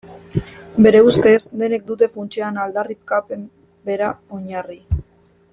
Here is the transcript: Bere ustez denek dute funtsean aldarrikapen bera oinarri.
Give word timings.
Bere 0.85 1.01
ustez 1.09 1.41
denek 1.63 1.85
dute 1.91 2.09
funtsean 2.17 2.59
aldarrikapen 2.65 3.47
bera 3.91 4.13
oinarri. 4.39 4.83